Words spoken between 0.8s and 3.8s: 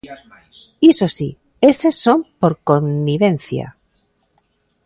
Iso si, eses son por conivencia.